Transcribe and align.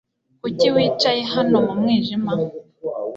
Kuki 0.41 0.67
wicaye 0.75 1.21
hano 1.33 1.57
mu 1.65 1.73
mwijima 1.81 2.33